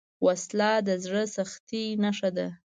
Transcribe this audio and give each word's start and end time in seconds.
وسله 0.25 0.71
د 0.87 0.89
زړه 1.03 1.23
سختۍ 1.35 1.85
نښه 2.03 2.29
ده 2.37 2.47